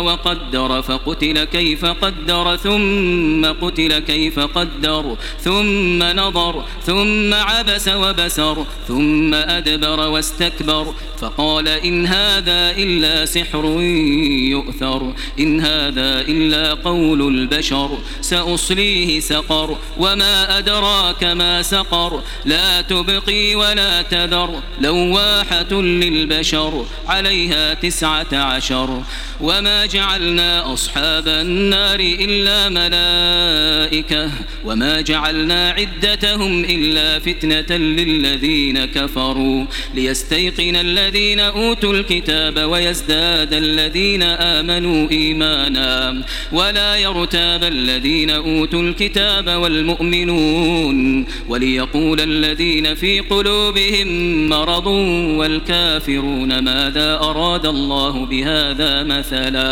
وقدر 0.00 0.82
فقتل 0.82 1.44
كيف 1.44 1.84
قدر 1.84 2.56
ثم 2.56 3.46
قتل 3.46 3.98
كيف 3.98 4.38
قدر 4.38 5.16
ثم 5.40 6.02
نظر 6.02 6.64
ثم 6.86 7.34
عبس 7.34 7.88
وبسر 7.88 8.66
ثم 8.88 9.34
أدبر 9.34 10.08
واستكبر. 10.08 10.94
فقال 11.22 11.68
إن 11.68 12.06
هذا 12.06 12.70
إلا 12.70 13.24
سحر 13.24 13.64
يؤثر 14.50 15.12
إن 15.38 15.60
هذا 15.60 16.20
إلا 16.20 16.74
قول 16.74 17.20
البشر 17.28 17.98
سأصليه 18.20 19.20
سقر 19.20 19.76
وما 19.98 20.58
أدراك 20.58 21.24
ما 21.24 21.62
سقر 21.62 22.22
لا 22.44 22.80
تبقي 22.80 23.54
ولا 23.54 24.02
تذر 24.02 24.60
لواحة 24.80 25.72
للبشر 25.72 26.84
عليها 27.08 27.74
تسعة 27.74 28.32
عشر. 28.32 29.02
وما 29.40 29.81
جعلنا 29.86 30.72
أصحاب 30.72 31.28
النار 31.28 32.00
إلا 32.00 32.68
ملائكة 32.68 34.30
وما 34.64 35.00
جعلنا 35.00 35.70
عدتهم 35.70 36.64
إلا 36.64 37.18
فتنة 37.18 37.76
للذين 37.76 38.84
كفروا 38.84 39.64
ليستيقن 39.94 40.76
الذين 40.76 41.40
أوتوا 41.40 41.92
الكتاب 41.92 42.58
ويزداد 42.58 43.54
الذين 43.54 44.22
آمنوا 44.22 45.10
إيمانا 45.10 46.22
ولا 46.52 46.96
يرتاب 46.96 47.64
الذين 47.64 48.30
أوتوا 48.30 48.82
الكتاب 48.82 49.48
والمؤمنون 49.48 51.26
وليقول 51.48 52.20
الذين 52.20 52.94
في 52.94 53.20
قلوبهم 53.20 54.08
مرض 54.48 54.86
والكافرون 55.36 56.58
ماذا 56.58 57.14
أراد 57.14 57.66
الله 57.66 58.26
بهذا 58.26 59.02
مثلا 59.02 59.71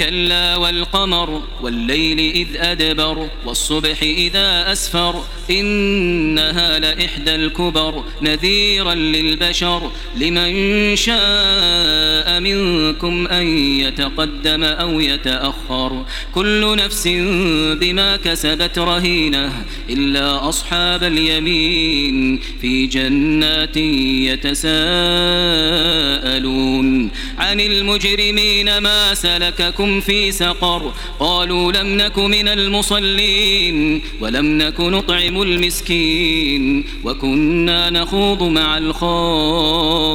كلا 0.00 0.56
والقمر 0.56 1.42
والليل 1.62 2.18
إذ 2.18 2.48
أدبر 2.56 3.28
والصبح 3.46 4.02
إذا 4.02 4.72
أسفر 4.72 5.24
إنها 5.50 6.78
لإحدى 6.78 7.34
الكبر 7.34 8.04
نذيرا 8.22 8.94
للبشر 8.94 9.90
لمن 10.16 10.96
شاء 10.96 12.40
منكم 12.40 13.26
أن 13.26 13.46
يتقدم 13.58 14.64
أو 14.64 15.00
يتأخر 15.00 16.04
كل 16.34 16.76
نفس 16.76 17.08
بما 17.80 18.16
كسبت 18.16 18.78
رهينة 18.78 19.64
إلا 19.90 20.48
أصحاب 20.48 21.02
اليمين 21.04 22.40
في 22.60 22.86
جنات 22.86 23.76
يتساءلون 24.30 24.70
عن 27.38 27.60
المجرمين 27.60 28.78
ما 28.78 29.14
سلككم 29.14 29.89
في 30.00 30.32
سقر 30.32 30.92
قالوا 31.20 31.72
لم 31.72 31.96
نك 31.96 32.18
من 32.18 32.48
المصلين 32.48 34.02
ولم 34.20 34.46
نك 34.46 34.80
نطعم 34.80 35.42
المسكين 35.42 36.84
وكنا 37.04 37.90
نخوض 37.90 38.42
مع 38.42 38.78
الخائضين 38.78 40.10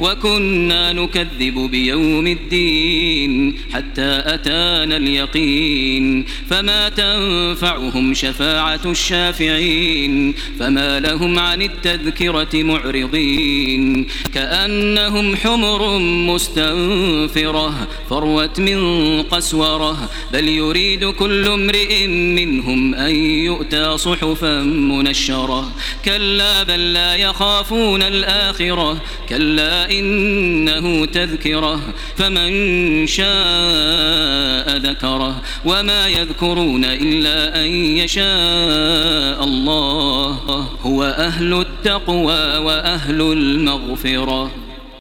وكنا 0.00 0.92
نكذب 0.92 1.58
بيوم 1.70 2.26
الدين 2.26 3.58
حتى 3.72 4.22
أتانا 4.24 4.96
اليقين 4.96 6.24
فما 6.50 6.88
تنفعهم 6.88 8.14
شفاعة 8.14 8.80
الشافعين 8.86 10.34
فما 10.58 11.00
لهم 11.00 11.38
عن 11.38 11.62
التذكرة 11.62 12.62
معرضين 12.62 14.06
كأنهم 14.34 15.36
حمر 15.36 15.98
مستنفرة 15.98 17.88
فروت 18.22 18.60
من 18.60 19.22
قسورة 19.22 20.10
بل 20.32 20.48
يريد 20.48 21.04
كل 21.04 21.48
امرئ 21.48 22.06
منهم 22.06 22.94
أن 22.94 23.14
يؤتى 23.16 23.98
صحفا 23.98 24.62
منشرة. 24.62 25.72
كلا 26.04 26.62
بل 26.62 26.92
لا 26.92 27.14
يخافون 27.14 28.02
الآخرة 28.02 29.00
كلا 29.28 29.90
إنه 29.90 31.06
تذكرة. 31.06 31.80
فمن 32.16 33.06
شاء 33.06 34.76
ذكره 34.76 35.42
وما 35.64 36.08
يذكرون 36.08 36.84
إلا 36.84 37.64
أن 37.64 37.66
يشاء 37.96 39.44
الله. 39.44 40.68
هو 40.82 41.04
أهل 41.04 41.60
التقوى 41.60 42.56
وأهل 42.58 43.20
المغفرة. 43.20 44.61